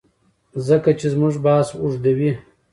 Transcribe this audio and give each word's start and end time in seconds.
ځکه 0.67 0.89
چي 0.99 1.07
زموږ 1.13 1.33
بحث 1.45 1.69
اوږديوي 1.81 2.31